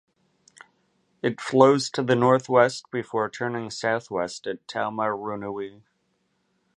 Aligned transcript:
It 1.21 1.39
flows 1.39 1.91
to 1.91 2.01
the 2.01 2.15
north-west 2.15 2.89
before 2.89 3.29
turning 3.29 3.69
south-west 3.69 4.47
at 4.47 4.65
Taumarunui. 4.67 5.83